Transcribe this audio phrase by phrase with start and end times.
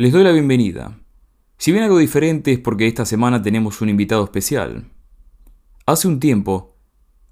[0.00, 0.96] Les doy la bienvenida.
[1.56, 4.92] Si bien algo diferente es porque esta semana tenemos un invitado especial.
[5.86, 6.76] Hace un tiempo,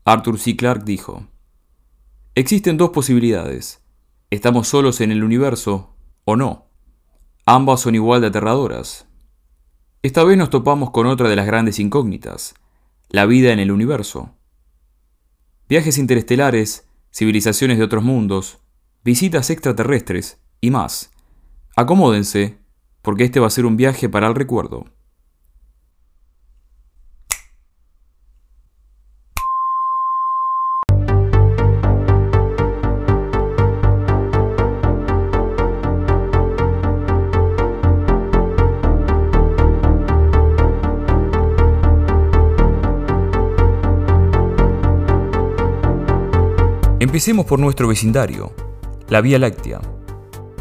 [0.04, 0.56] Arthur C.
[0.56, 1.28] Clarke dijo,
[2.34, 3.84] Existen dos posibilidades.
[4.30, 5.94] Estamos solos en el universo
[6.24, 6.66] o no.
[7.44, 9.06] Ambas son igual de aterradoras.
[10.02, 12.56] Esta vez nos topamos con otra de las grandes incógnitas,
[13.10, 14.34] la vida en el universo.
[15.68, 18.58] Viajes interestelares, civilizaciones de otros mundos,
[19.04, 21.12] visitas extraterrestres y más.
[21.78, 22.56] Acomódense,
[23.02, 24.86] porque este va a ser un viaje para el recuerdo.
[46.98, 48.54] Empecemos por nuestro vecindario,
[49.10, 49.82] la Vía Láctea.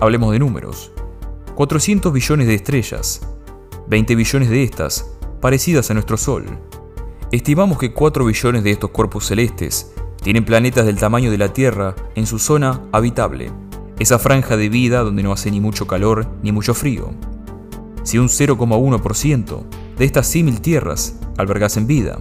[0.02, 0.95] Hablemos de números.
[1.55, 3.22] 400 billones de estrellas,
[3.88, 6.45] 20 billones de estas parecidas a nuestro Sol.
[7.31, 11.95] Estimamos que 4 billones de estos cuerpos celestes tienen planetas del tamaño de la Tierra
[12.16, 13.53] en su zona habitable,
[14.00, 17.14] esa franja de vida donde no hace ni mucho calor ni mucho frío.
[18.03, 19.64] Si un 0,1%
[19.97, 22.19] de estas símil tierras albergasen vida,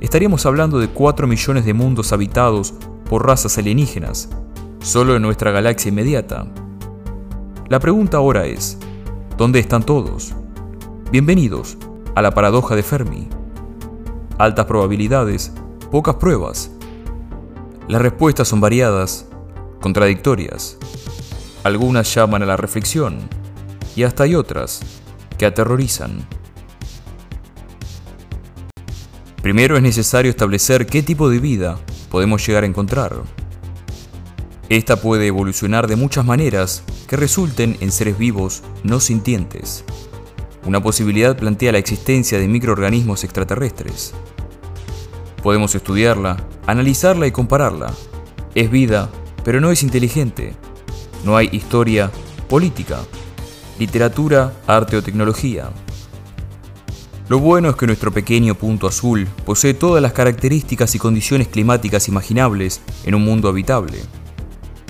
[0.00, 2.72] estaríamos hablando de 4 millones de mundos habitados
[3.10, 4.30] por razas alienígenas,
[4.80, 6.46] solo en nuestra galaxia inmediata.
[7.70, 8.76] La pregunta ahora es,
[9.38, 10.34] ¿dónde están todos?
[11.10, 11.78] Bienvenidos
[12.14, 13.26] a la paradoja de Fermi.
[14.36, 15.50] Altas probabilidades,
[15.90, 16.70] pocas pruebas.
[17.88, 19.26] Las respuestas son variadas,
[19.80, 20.76] contradictorias.
[21.62, 23.16] Algunas llaman a la reflexión
[23.96, 24.82] y hasta hay otras
[25.38, 26.18] que aterrorizan.
[29.40, 31.78] Primero es necesario establecer qué tipo de vida
[32.10, 33.22] podemos llegar a encontrar.
[34.74, 39.84] Esta puede evolucionar de muchas maneras que resulten en seres vivos no sintientes.
[40.64, 44.14] Una posibilidad plantea la existencia de microorganismos extraterrestres.
[45.44, 47.94] Podemos estudiarla, analizarla y compararla.
[48.56, 49.10] Es vida,
[49.44, 50.54] pero no es inteligente.
[51.24, 52.10] No hay historia,
[52.48, 52.98] política,
[53.78, 55.70] literatura, arte o tecnología.
[57.28, 62.08] Lo bueno es que nuestro pequeño punto azul posee todas las características y condiciones climáticas
[62.08, 64.00] imaginables en un mundo habitable.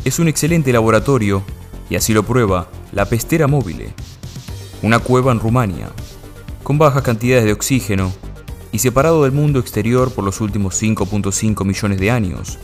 [0.04, 1.42] Es un excelente laboratorio,
[1.88, 3.86] y así lo prueba la Pestera Móvil,
[4.82, 5.88] una cueva en Rumania,
[6.62, 8.12] con bajas cantidades de oxígeno
[8.70, 12.58] y separado del mundo exterior por los últimos 5.5 millones de años.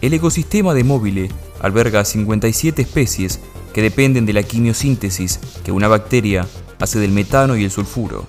[0.00, 1.28] El ecosistema de Móvil
[1.60, 3.40] alberga 57 especies
[3.72, 6.46] que dependen de la quimiosíntesis que una bacteria
[6.78, 8.26] hace del metano y el sulfuro.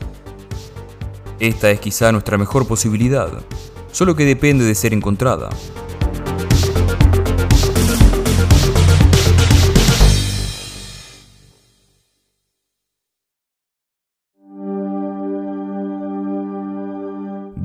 [1.39, 3.29] Esta es quizá nuestra mejor posibilidad,
[3.91, 5.49] solo que depende de ser encontrada.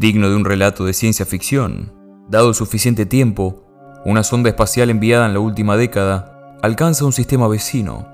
[0.02, 1.92] Digno de un relato de ciencia ficción,
[2.28, 3.62] dado suficiente tiempo,
[4.04, 8.08] una sonda espacial enviada en la última década alcanza un sistema vecino,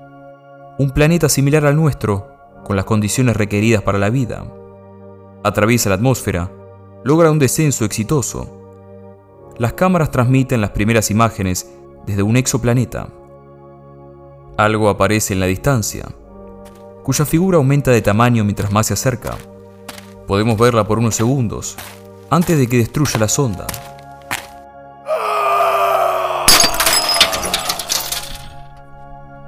[0.77, 2.27] un planeta similar al nuestro,
[2.63, 4.45] con las condiciones requeridas para la vida
[5.43, 6.51] atraviesa la atmósfera,
[7.03, 8.55] logra un descenso exitoso.
[9.57, 11.71] Las cámaras transmiten las primeras imágenes
[12.05, 13.09] desde un exoplaneta.
[14.57, 16.05] Algo aparece en la distancia,
[17.03, 19.37] cuya figura aumenta de tamaño mientras más se acerca.
[20.29, 21.75] Podemos verla por unos segundos,
[22.29, 23.65] antes de que destruya la sonda.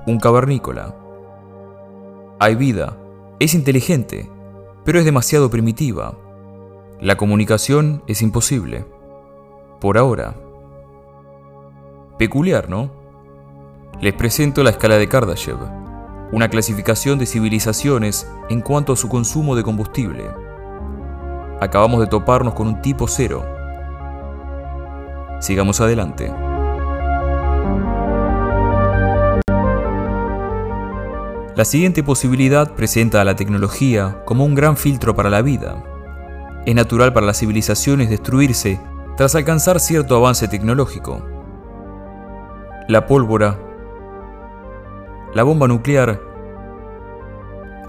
[0.08, 0.96] Un cavernícola.
[2.40, 2.98] Hay vida,
[3.38, 4.28] es inteligente,
[4.84, 6.16] pero es demasiado primitiva.
[7.00, 8.84] La comunicación es imposible.
[9.80, 10.34] Por ahora.
[12.18, 12.90] Peculiar, ¿no?
[14.00, 15.60] Les presento la escala de Kardashev,
[16.32, 20.41] una clasificación de civilizaciones en cuanto a su consumo de combustible.
[21.62, 23.46] Acabamos de toparnos con un tipo cero.
[25.40, 26.34] Sigamos adelante.
[31.56, 35.84] La siguiente posibilidad presenta a la tecnología como un gran filtro para la vida.
[36.66, 38.82] Es natural para las civilizaciones destruirse
[39.16, 41.24] tras alcanzar cierto avance tecnológico.
[42.88, 43.60] La pólvora,
[45.36, 46.20] la bomba nuclear,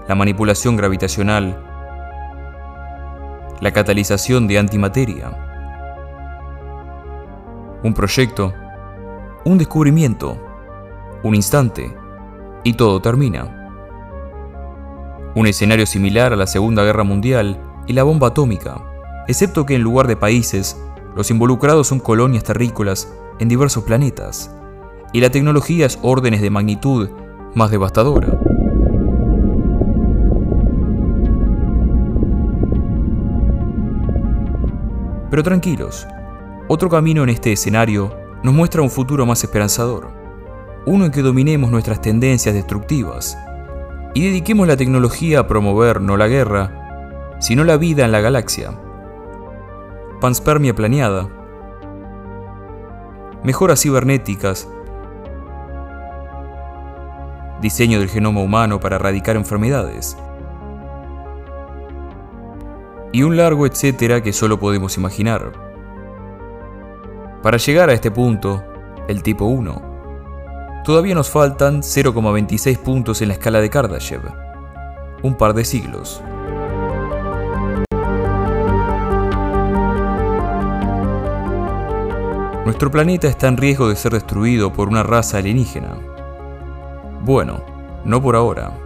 [0.07, 1.72] la manipulación gravitacional,
[3.63, 5.31] la catalización de antimateria.
[7.81, 8.53] Un proyecto,
[9.45, 10.37] un descubrimiento,
[11.23, 11.95] un instante
[12.65, 13.71] y todo termina.
[15.33, 17.57] Un escenario similar a la Segunda Guerra Mundial
[17.87, 18.83] y la bomba atómica,
[19.29, 20.77] excepto que en lugar de países,
[21.15, 24.53] los involucrados son colonias terrícolas en diversos planetas,
[25.13, 27.09] y la tecnología es órdenes de magnitud
[27.55, 28.42] más devastadora.
[35.33, 36.07] Pero tranquilos,
[36.67, 40.11] otro camino en este escenario nos muestra un futuro más esperanzador,
[40.85, 43.35] uno en que dominemos nuestras tendencias destructivas
[44.13, 48.79] y dediquemos la tecnología a promover no la guerra, sino la vida en la galaxia.
[50.21, 51.27] Panspermia planeada,
[53.43, 54.69] mejoras cibernéticas,
[57.59, 60.15] diseño del genoma humano para erradicar enfermedades,
[63.13, 65.53] y un largo etcétera que solo podemos imaginar.
[67.41, 68.63] Para llegar a este punto,
[69.07, 74.21] el tipo 1, todavía nos faltan 0,26 puntos en la escala de Kardashev,
[75.21, 76.21] un par de siglos.
[82.65, 85.97] Nuestro planeta está en riesgo de ser destruido por una raza alienígena.
[87.21, 87.61] Bueno,
[88.05, 88.82] no por ahora.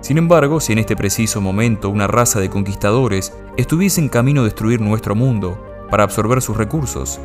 [0.00, 4.44] Sin embargo, si en este preciso momento una raza de conquistadores estuviese en camino a
[4.44, 7.20] destruir nuestro mundo para absorber sus recursos,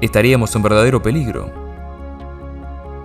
[0.00, 1.52] estaríamos en verdadero peligro.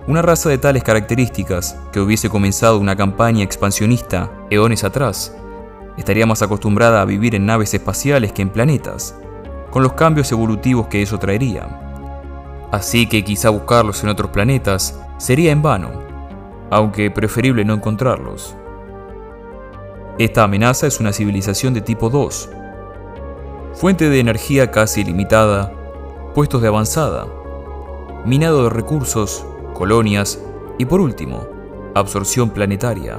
[0.06, 5.36] Una raza de tales características, que hubiese comenzado una campaña expansionista eones atrás,
[5.98, 9.14] estaría más acostumbrada a vivir en naves espaciales que en planetas,
[9.70, 12.68] con los cambios evolutivos que eso traería.
[12.72, 15.90] Así que quizá buscarlos en otros planetas sería en vano,
[16.70, 18.56] aunque preferible no encontrarlos.
[20.20, 22.50] Esta amenaza es una civilización de tipo 2,
[23.72, 25.72] fuente de energía casi ilimitada,
[26.34, 27.26] puestos de avanzada,
[28.26, 30.38] minado de recursos, colonias
[30.76, 31.46] y por último,
[31.94, 33.16] absorción planetaria.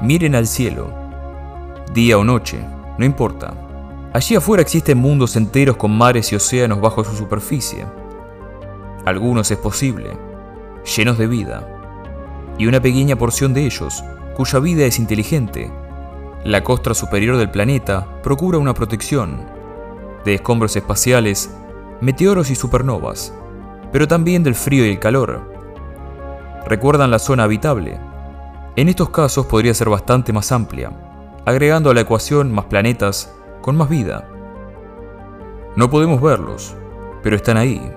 [0.00, 0.94] Miren al cielo
[1.92, 2.58] día o noche,
[2.96, 3.52] no importa.
[4.14, 7.84] Allí afuera existen mundos enteros con mares y océanos bajo su superficie.
[9.04, 10.29] Algunos es posible,
[10.84, 11.66] llenos de vida,
[12.58, 14.02] y una pequeña porción de ellos,
[14.36, 15.72] cuya vida es inteligente.
[16.44, 19.46] La costra superior del planeta procura una protección
[20.24, 21.54] de escombros espaciales,
[22.00, 23.34] meteoros y supernovas,
[23.92, 25.52] pero también del frío y el calor.
[26.66, 27.98] Recuerdan la zona habitable.
[28.76, 30.92] En estos casos podría ser bastante más amplia
[31.44, 34.28] agregando a la ecuación más planetas con más vida.
[35.76, 36.74] No podemos verlos,
[37.22, 37.92] pero están ahí.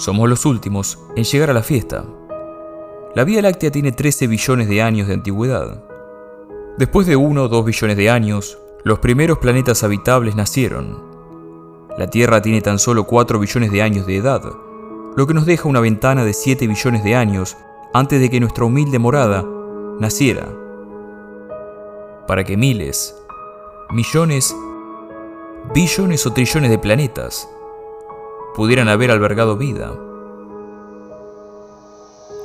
[0.00, 2.06] Somos los últimos en llegar a la fiesta.
[3.14, 5.84] La Vía Láctea tiene 13 billones de años de antigüedad.
[6.78, 11.04] Después de uno o dos billones de años, los primeros planetas habitables nacieron.
[11.98, 14.42] La Tierra tiene tan solo 4 billones de años de edad,
[15.16, 17.58] lo que nos deja una ventana de 7 billones de años
[17.92, 19.44] antes de que nuestra humilde morada
[19.98, 20.48] naciera.
[22.26, 23.14] Para que miles,
[23.90, 24.56] millones,
[25.74, 27.46] billones o trillones de planetas
[28.60, 29.90] pudieran haber albergado vida.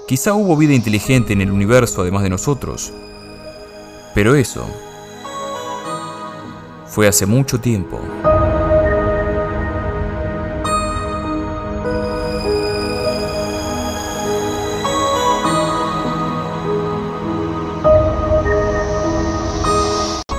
[0.08, 2.94] Quizá hubo vida inteligente en el universo además de nosotros,
[4.14, 4.66] pero eso
[6.86, 8.00] fue hace mucho tiempo.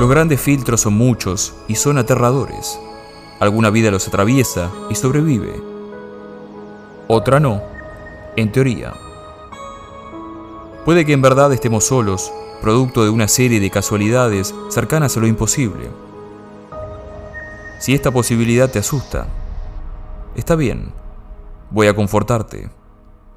[0.00, 2.80] Los grandes filtros son muchos y son aterradores.
[3.40, 5.62] Alguna vida los atraviesa y sobrevive.
[7.08, 7.62] Otra no,
[8.36, 8.94] en teoría.
[10.84, 15.26] Puede que en verdad estemos solos producto de una serie de casualidades cercanas a lo
[15.26, 15.88] imposible.
[17.78, 19.26] Si esta posibilidad te asusta,
[20.34, 20.92] está bien,
[21.70, 22.70] voy a confortarte.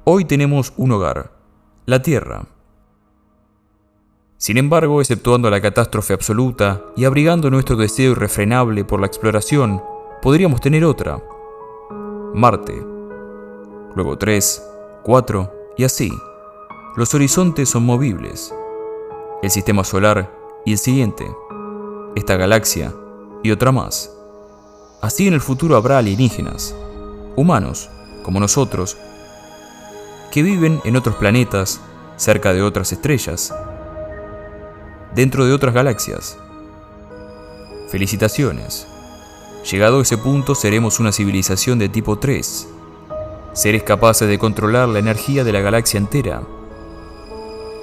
[0.04, 1.32] Hoy tenemos un hogar,
[1.86, 2.46] la Tierra.
[4.40, 9.82] Sin embargo, exceptuando la catástrofe absoluta y abrigando nuestro deseo irrefrenable por la exploración,
[10.22, 11.22] podríamos tener otra.
[12.32, 12.82] Marte.
[13.94, 14.66] Luego tres,
[15.02, 16.10] cuatro y así.
[16.96, 18.54] Los horizontes son movibles
[19.42, 20.30] el sistema solar
[20.64, 21.30] y el siguiente,
[22.14, 22.94] esta galaxia
[23.42, 24.10] y otra más.
[25.02, 26.74] Así en el futuro habrá alienígenas,
[27.36, 27.90] humanos,
[28.22, 28.96] como nosotros,
[30.30, 31.80] que viven en otros planetas,
[32.16, 33.54] cerca de otras estrellas,
[35.14, 36.38] dentro de otras galaxias.
[37.88, 38.86] Felicitaciones.
[39.70, 42.68] Llegado a ese punto seremos una civilización de tipo 3,
[43.52, 46.42] seres capaces de controlar la energía de la galaxia entera.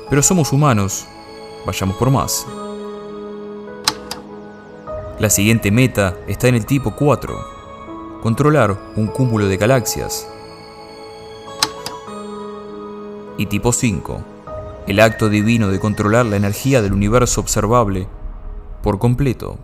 [0.10, 1.08] Pero somos humanos
[1.68, 2.48] Vayamos por más.
[5.20, 7.38] La siguiente meta está en el tipo 4.
[8.22, 10.30] Controlar un cúmulo de galaxias.
[13.38, 14.37] Y tipo 5.
[14.88, 18.08] El acto divino de controlar la energía del universo observable
[18.82, 19.60] por completo.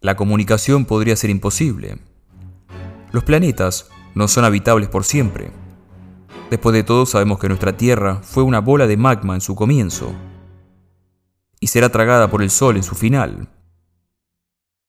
[0.00, 1.98] La comunicación podría ser imposible.
[3.12, 5.50] Los planetas no son habitables por siempre.
[6.48, 10.14] Después de todo sabemos que nuestra Tierra fue una bola de magma en su comienzo
[11.60, 13.50] y será tragada por el Sol en su final.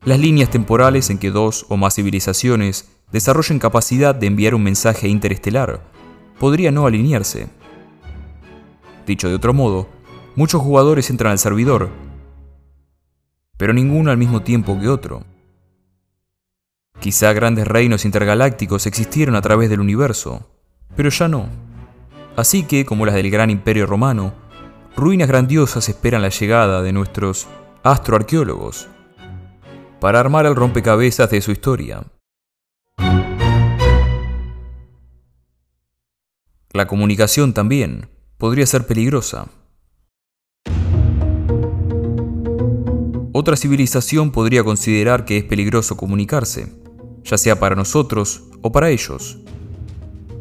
[0.04, 5.08] Las líneas temporales en que dos o más civilizaciones desarrollen capacidad de enviar un mensaje
[5.08, 5.82] interestelar
[6.40, 7.48] podría no alinearse.
[9.08, 9.88] Dicho de otro modo,
[10.36, 11.90] muchos jugadores entran al servidor
[13.58, 15.24] pero ninguno al mismo tiempo que otro.
[17.00, 20.50] Quizá grandes reinos intergalácticos existieron a través del universo,
[20.96, 21.48] pero ya no.
[22.36, 24.34] Así que, como las del gran imperio romano,
[24.96, 27.48] ruinas grandiosas esperan la llegada de nuestros
[27.84, 28.90] astroarqueólogos
[30.06, 32.04] para armar el rompecabezas de su historia.
[36.72, 38.08] La comunicación también
[38.38, 39.48] podría ser peligrosa.
[43.34, 46.72] Otra civilización podría considerar que es peligroso comunicarse,
[47.24, 49.40] ya sea para nosotros o para ellos.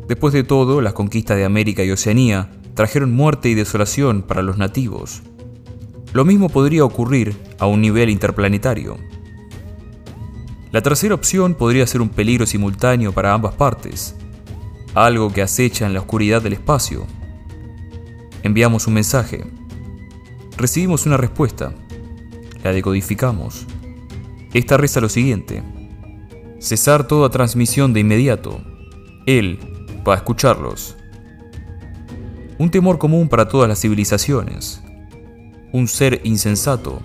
[0.06, 4.58] Después de todo, las conquistas de América y Oceanía trajeron muerte y desolación para los
[4.58, 5.22] nativos.
[6.12, 8.98] Lo mismo podría ocurrir a un nivel interplanetario.
[10.74, 14.16] La tercera opción podría ser un peligro simultáneo para ambas partes,
[14.92, 17.06] algo que acecha en la oscuridad del espacio.
[18.42, 19.44] Enviamos un mensaje.
[20.56, 21.72] Recibimos una respuesta
[22.64, 23.66] la decodificamos.
[24.52, 25.62] Esta reza lo siguiente.
[26.58, 28.60] Cesar toda transmisión de inmediato.
[29.26, 29.60] Él
[30.04, 30.96] va a escucharlos.
[32.58, 34.82] Un temor común para todas las civilizaciones.
[35.70, 37.00] Un ser insensato.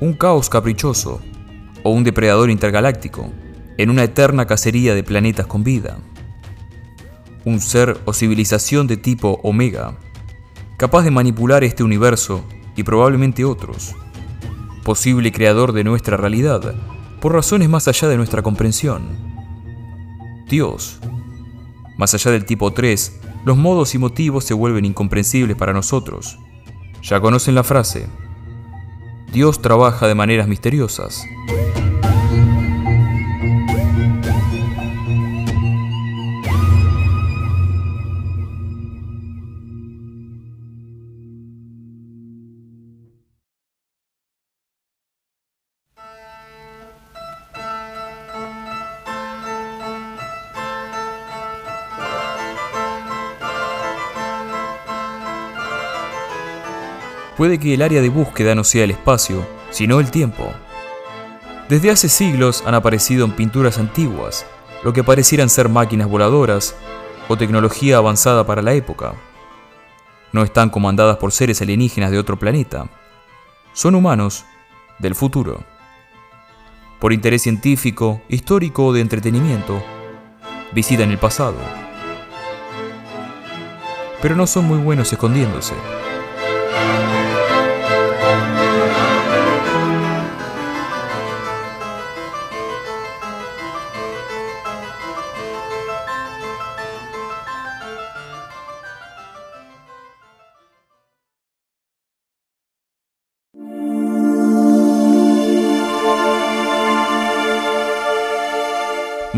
[0.00, 1.20] Un caos caprichoso.
[1.88, 3.32] O un depredador intergaláctico.
[3.78, 5.96] En una eterna cacería de planetas con vida.
[7.46, 9.96] Un ser o civilización de tipo Omega.
[10.76, 12.44] Capaz de manipular este universo
[12.76, 13.94] y probablemente otros
[14.88, 16.74] posible creador de nuestra realidad,
[17.20, 19.02] por razones más allá de nuestra comprensión.
[20.48, 20.98] Dios.
[21.98, 26.38] Más allá del tipo 3, los modos y motivos se vuelven incomprensibles para nosotros.
[27.02, 28.06] Ya conocen la frase.
[29.32, 31.22] Dios trabaja de maneras misteriosas.
[57.38, 60.52] Puede que el área de búsqueda no sea el espacio, sino el tiempo.
[61.68, 64.44] Desde hace siglos han aparecido en pinturas antiguas
[64.82, 66.74] lo que parecieran ser máquinas voladoras
[67.28, 69.12] o tecnología avanzada para la época.
[70.32, 72.90] No están comandadas por seres alienígenas de otro planeta.
[73.72, 74.44] Son humanos
[74.98, 75.62] del futuro.
[76.98, 79.80] Por interés científico, histórico o de entretenimiento,
[80.72, 81.56] visitan el pasado.
[84.20, 85.74] Pero no son muy buenos escondiéndose.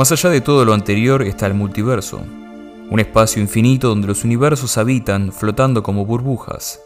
[0.01, 2.23] Más allá de todo lo anterior está el multiverso,
[2.89, 6.81] un espacio infinito donde los universos habitan flotando como burbujas.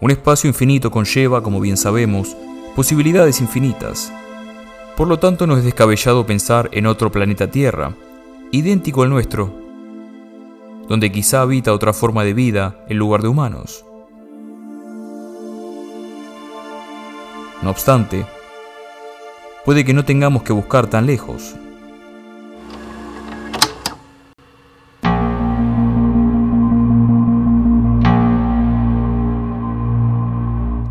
[0.00, 2.36] Un espacio infinito conlleva, como bien sabemos,
[2.74, 4.12] posibilidades infinitas.
[4.96, 7.94] Por lo tanto, no es descabellado pensar en otro planeta Tierra,
[8.50, 9.54] idéntico al nuestro,
[10.88, 13.84] donde quizá habita otra forma de vida en lugar de humanos.
[17.62, 18.26] No obstante,
[19.64, 21.54] puede que no tengamos que buscar tan lejos.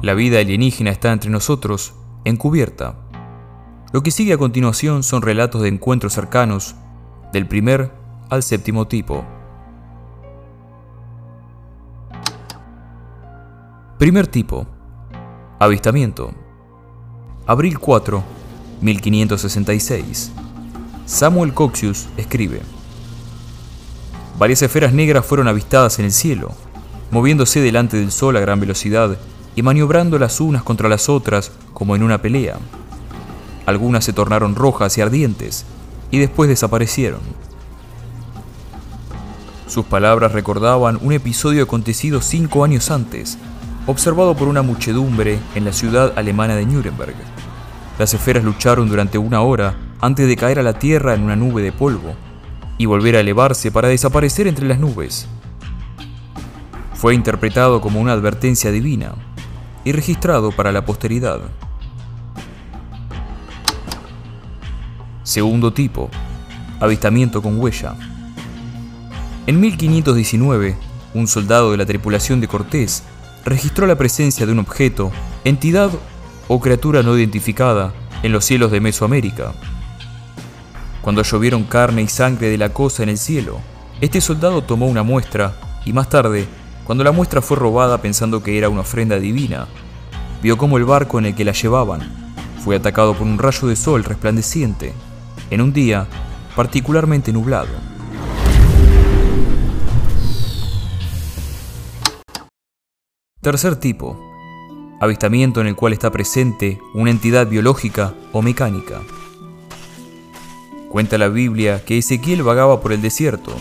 [0.01, 1.93] La vida alienígena está entre nosotros,
[2.25, 2.95] encubierta.
[3.93, 6.73] Lo que sigue a continuación son relatos de encuentros cercanos,
[7.31, 7.91] del primer
[8.31, 9.23] al séptimo tipo.
[13.99, 14.65] Primer tipo.
[15.59, 16.33] Avistamiento.
[17.45, 18.23] Abril 4,
[18.81, 20.31] 1566.
[21.05, 22.63] Samuel Coxius escribe.
[24.39, 26.53] Varias esferas negras fueron avistadas en el cielo,
[27.11, 29.19] moviéndose delante del sol a gran velocidad
[29.55, 32.57] y maniobrando las unas contra las otras como en una pelea.
[33.65, 35.65] Algunas se tornaron rojas y ardientes
[36.09, 37.21] y después desaparecieron.
[39.67, 43.37] Sus palabras recordaban un episodio acontecido cinco años antes,
[43.87, 47.15] observado por una muchedumbre en la ciudad alemana de Nuremberg.
[47.97, 51.61] Las esferas lucharon durante una hora antes de caer a la tierra en una nube
[51.61, 52.15] de polvo
[52.77, 55.27] y volver a elevarse para desaparecer entre las nubes.
[56.93, 59.13] Fue interpretado como una advertencia divina
[59.83, 61.39] y registrado para la posteridad.
[65.23, 66.09] Segundo tipo,
[66.79, 67.95] avistamiento con huella.
[69.47, 70.75] En 1519,
[71.13, 73.03] un soldado de la tripulación de Cortés
[73.45, 75.11] registró la presencia de un objeto,
[75.43, 75.89] entidad
[76.47, 79.53] o criatura no identificada en los cielos de Mesoamérica.
[81.01, 83.59] Cuando llovieron carne y sangre de la cosa en el cielo,
[84.01, 86.47] este soldado tomó una muestra y más tarde,
[86.91, 89.65] cuando la muestra fue robada pensando que era una ofrenda divina,
[90.43, 92.01] vio cómo el barco en el que la llevaban
[92.65, 94.91] fue atacado por un rayo de sol resplandeciente
[95.49, 96.05] en un día
[96.53, 97.69] particularmente nublado.
[103.39, 104.19] Tercer tipo.
[104.99, 108.99] Avistamiento en el cual está presente una entidad biológica o mecánica.
[110.89, 113.53] Cuenta la Biblia que Ezequiel vagaba por el desierto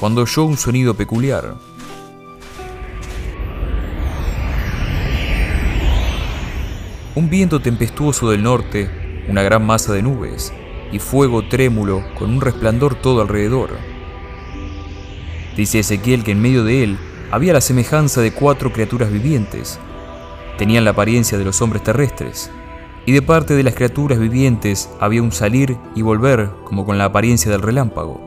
[0.00, 1.71] cuando oyó un sonido peculiar.
[7.14, 8.88] Un viento tempestuoso del norte,
[9.28, 10.50] una gran masa de nubes
[10.92, 13.68] y fuego trémulo con un resplandor todo alrededor.
[15.54, 16.98] Dice Ezequiel que en medio de él
[17.30, 19.78] había la semejanza de cuatro criaturas vivientes.
[20.56, 22.50] Tenían la apariencia de los hombres terrestres,
[23.04, 27.04] y de parte de las criaturas vivientes había un salir y volver como con la
[27.04, 28.22] apariencia del relámpago.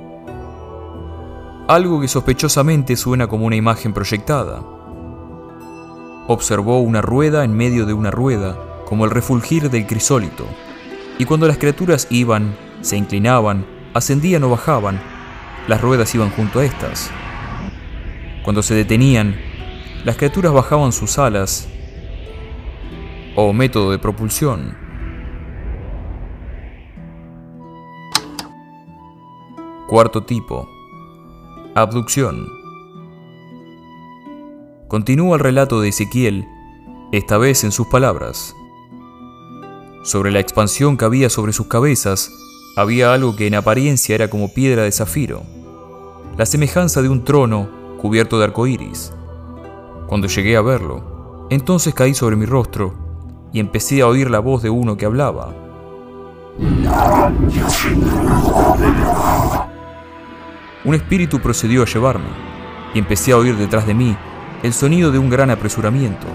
[1.68, 4.64] Algo que sospechosamente suena como una imagen proyectada.
[6.28, 10.48] Observó una rueda en medio de una rueda, como el refulgir del crisólito,
[11.18, 15.00] y cuando las criaturas iban, se inclinaban, ascendían o bajaban,
[15.68, 17.10] las ruedas iban junto a estas.
[18.44, 19.36] Cuando se detenían,
[20.04, 21.68] las criaturas bajaban sus alas
[23.36, 24.78] o método de propulsión.
[29.88, 30.68] Cuarto tipo.
[31.74, 32.48] Abducción.
[34.88, 36.46] Continúa el relato de Ezequiel,
[37.12, 38.56] esta vez en sus palabras.
[40.06, 42.32] Sobre la expansión que había sobre sus cabezas,
[42.78, 45.42] había algo que en apariencia era como piedra de zafiro,
[46.38, 47.68] la semejanza de un trono
[48.00, 49.12] cubierto de arcoíris.
[50.06, 52.94] Cuando llegué a verlo, entonces caí sobre mi rostro
[53.52, 55.56] y empecé a oír la voz de uno que hablaba.
[60.84, 62.30] Un espíritu procedió a llevarme
[62.94, 64.16] y empecé a oír detrás de mí
[64.62, 66.28] el sonido de un gran apresuramiento.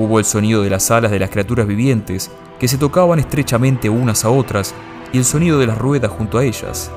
[0.00, 4.24] Hubo el sonido de las alas de las criaturas vivientes que se tocaban estrechamente unas
[4.24, 4.74] a otras
[5.12, 6.90] y el sonido de las ruedas junto a ellas.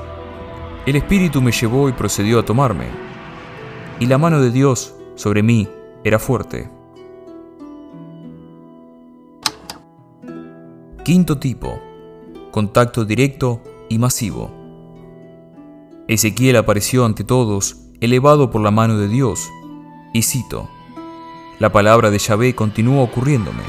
[0.86, 2.86] El espíritu me llevó y procedió a tomarme
[4.00, 5.68] y la mano de Dios sobre mí
[6.02, 6.70] era fuerte.
[11.04, 11.78] Quinto tipo.
[12.52, 14.50] Contacto directo y masivo.
[16.08, 19.50] Ezequiel apareció ante todos, elevado por la mano de Dios,
[20.14, 20.70] y cito,
[21.60, 23.62] La palabra de Yahvé continuó ocurriéndome,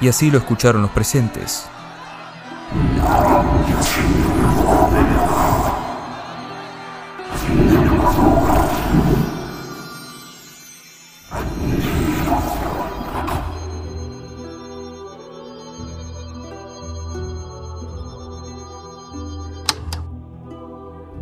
[0.00, 1.68] y así lo escucharon los presentes.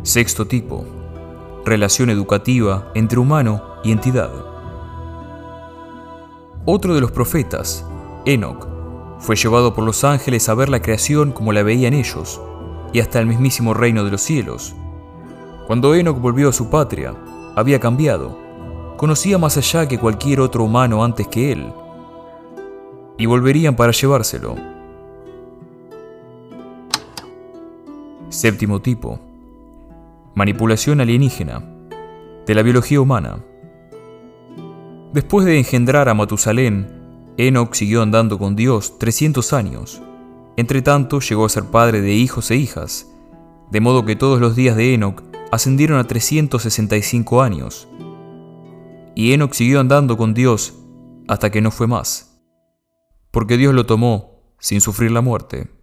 [0.03, 0.85] Sexto tipo.
[1.65, 4.50] Relación educativa entre humano y entidad.
[6.65, 7.85] Otro de los profetas,
[8.25, 8.67] Enoch,
[9.19, 12.41] fue llevado por los ángeles a ver la creación como la veían ellos,
[12.93, 14.75] y hasta el mismísimo reino de los cielos.
[15.67, 17.15] Cuando Enoch volvió a su patria,
[17.55, 18.37] había cambiado,
[18.97, 21.73] conocía más allá que cualquier otro humano antes que él,
[23.17, 24.55] y volverían para llevárselo.
[28.29, 29.19] Séptimo tipo
[30.33, 31.61] manipulación alienígena,
[32.45, 33.43] de la biología humana.
[35.13, 36.87] Después de engendrar a Matusalén,
[37.35, 40.01] Enoch siguió andando con Dios 300 años.
[40.55, 43.11] Entre tanto, llegó a ser padre de hijos e hijas,
[43.71, 45.21] de modo que todos los días de Enoch
[45.51, 47.89] ascendieron a 365 años.
[49.13, 50.75] Y Enoch siguió andando con Dios
[51.27, 52.41] hasta que no fue más,
[53.31, 55.80] porque Dios lo tomó sin sufrir la muerte.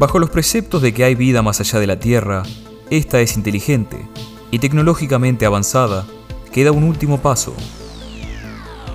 [0.00, 2.42] Bajo los preceptos de que hay vida más allá de la Tierra,
[2.88, 4.08] esta es inteligente
[4.50, 6.06] y tecnológicamente avanzada,
[6.54, 7.52] queda un último paso,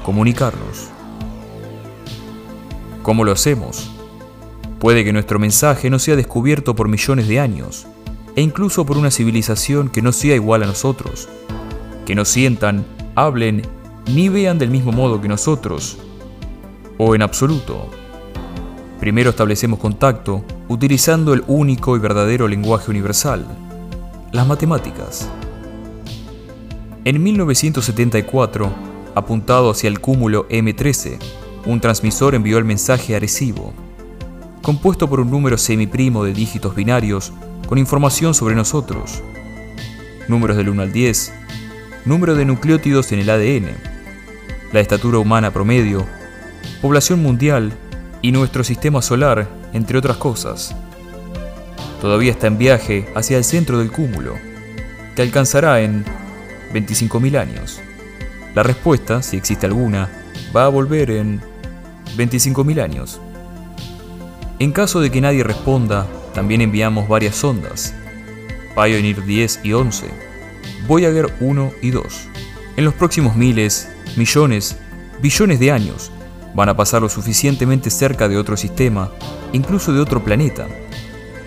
[0.03, 0.89] comunicarnos.
[3.03, 3.91] ¿Cómo lo hacemos?
[4.79, 7.85] Puede que nuestro mensaje no sea descubierto por millones de años,
[8.35, 11.29] e incluso por una civilización que no sea igual a nosotros,
[12.07, 13.61] que no sientan, hablen
[14.11, 15.99] ni vean del mismo modo que nosotros,
[16.97, 17.91] o en absoluto.
[18.99, 23.45] Primero establecemos contacto utilizando el único y verdadero lenguaje universal,
[24.31, 25.29] las matemáticas.
[27.03, 28.73] En 1974,
[29.13, 31.19] apuntado hacia el cúmulo M13,
[31.67, 33.73] un transmisor envió el mensaje Arecibo,
[34.61, 37.31] compuesto por un número semiprimo de dígitos binarios
[37.67, 39.21] con información sobre nosotros,
[40.27, 41.33] números del 1 al 10,
[42.05, 43.69] número de nucleótidos en el ADN,
[44.73, 46.05] la estatura humana promedio,
[46.81, 47.71] población mundial
[48.23, 50.73] y nuestro sistema solar, entre otras cosas.
[52.01, 54.35] Todavía está en viaje hacia el centro del cúmulo,
[55.15, 56.05] que alcanzará en
[56.73, 57.81] 25.000 años.
[58.55, 60.09] La respuesta, si existe alguna,
[60.55, 61.41] va a volver en
[62.17, 63.19] 25.000 años.
[64.59, 67.93] En caso de que nadie responda, también enviamos varias sondas,
[68.75, 70.07] Pioneer 10 y 11,
[70.87, 72.27] Voyager 1 y 2.
[72.77, 74.77] En los próximos miles, millones,
[75.21, 76.11] billones de años,
[76.55, 79.11] van a pasar lo suficientemente cerca de otro sistema,
[79.53, 80.67] incluso de otro planeta,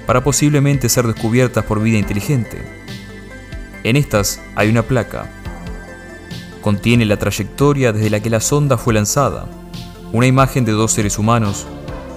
[0.07, 2.62] para posiblemente ser descubiertas por vida inteligente.
[3.83, 5.31] En estas hay una placa.
[6.61, 9.47] Contiene la trayectoria desde la que la sonda fue lanzada,
[10.12, 11.66] una imagen de dos seres humanos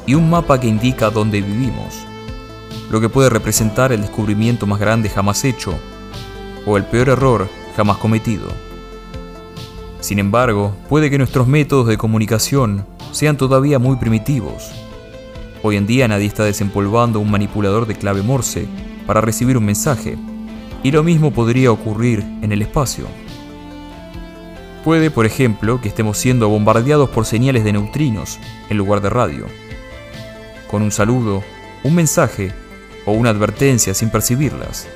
[0.05, 2.05] y un mapa que indica dónde vivimos
[2.91, 5.73] lo que puede representar el descubrimiento más grande jamás hecho
[6.65, 8.49] o el peor error jamás cometido.
[10.01, 14.71] Sin embargo, puede que nuestros métodos de comunicación sean todavía muy primitivos.
[15.61, 18.65] Hoy en día nadie está desempolvando un manipulador de clave Morse
[19.05, 20.17] para recibir un mensaje,
[20.81, 23.05] y lo mismo podría ocurrir en el espacio.
[24.83, 28.39] Puede, por ejemplo, que estemos siendo bombardeados por señales de neutrinos
[28.71, 29.45] en lugar de radio.
[30.71, 31.43] Con un saludo,
[31.83, 32.51] un mensaje
[33.05, 34.87] o una advertencia sin percibirlas.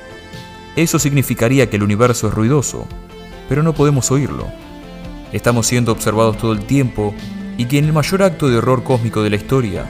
[0.74, 2.88] Eso significaría que el universo es ruidoso,
[3.48, 4.65] pero no podemos oírlo.
[5.32, 7.14] Estamos siendo observados todo el tiempo
[7.58, 9.86] y que en el mayor acto de horror cósmico de la historia,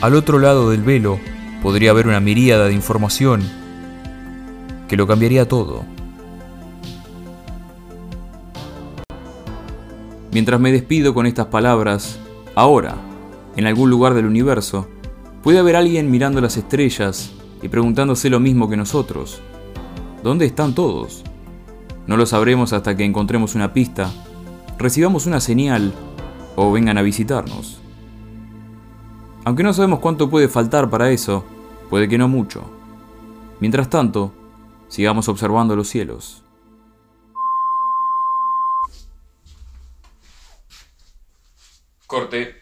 [0.00, 1.18] al otro lado del velo,
[1.62, 3.42] podría haber una miríada de información
[4.88, 5.84] que lo cambiaría todo.
[10.32, 12.18] Mientras me despido con estas palabras,
[12.54, 12.96] ahora,
[13.56, 14.88] en algún lugar del universo,
[15.42, 19.40] Puede haber alguien mirando las estrellas y preguntándose lo mismo que nosotros.
[20.22, 21.24] ¿Dónde están todos?
[22.06, 24.12] No lo sabremos hasta que encontremos una pista,
[24.78, 25.92] recibamos una señal
[26.56, 27.80] o vengan a visitarnos.
[29.44, 31.44] Aunque no sabemos cuánto puede faltar para eso,
[31.90, 32.62] puede que no mucho.
[33.60, 34.32] Mientras tanto,
[34.88, 36.44] sigamos observando los cielos.
[42.06, 42.61] Corte.